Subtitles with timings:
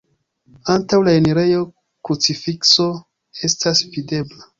[0.75, 1.59] Antaŭ la enirejo
[2.09, 2.87] krucifikso
[3.49, 4.49] estas videbla.